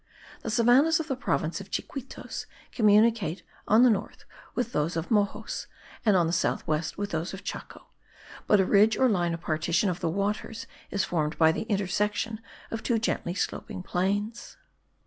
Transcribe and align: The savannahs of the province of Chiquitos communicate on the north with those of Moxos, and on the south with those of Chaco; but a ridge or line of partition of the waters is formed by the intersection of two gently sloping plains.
The 0.41 0.49
savannahs 0.49 0.99
of 0.99 1.07
the 1.07 1.15
province 1.15 1.61
of 1.61 1.69
Chiquitos 1.69 2.47
communicate 2.71 3.43
on 3.67 3.83
the 3.83 3.89
north 3.91 4.25
with 4.55 4.71
those 4.73 4.97
of 4.97 5.11
Moxos, 5.11 5.67
and 6.03 6.17
on 6.17 6.25
the 6.25 6.33
south 6.33 6.65
with 6.67 7.11
those 7.11 7.35
of 7.35 7.43
Chaco; 7.43 7.85
but 8.47 8.59
a 8.59 8.65
ridge 8.65 8.97
or 8.97 9.07
line 9.07 9.35
of 9.35 9.41
partition 9.41 9.91
of 9.91 9.99
the 9.99 10.09
waters 10.09 10.65
is 10.89 11.03
formed 11.03 11.37
by 11.37 11.51
the 11.51 11.69
intersection 11.69 12.41
of 12.71 12.81
two 12.81 12.97
gently 12.97 13.35
sloping 13.35 13.83
plains. 13.83 14.57